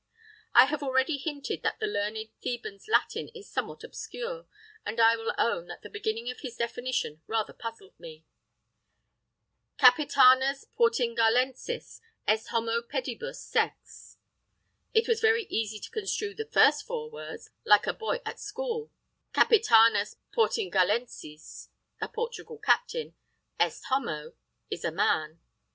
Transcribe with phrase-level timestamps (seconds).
[0.55, 4.47] I have already hinted that the learned Theban's Latin is somewhat obscure,
[4.83, 8.25] and I will own that the beginning of his definition rather puzzled me:
[9.77, 14.17] "Capitanus Portingalensis est homo pedibus sex"
[14.95, 18.91] It was very easy to construe the first four words, like a boy at school:
[19.33, 21.67] Capitanus Portingalensis,
[22.01, 23.13] a Portugal captain;
[23.59, 24.33] est homo,
[24.71, 25.39] is a man.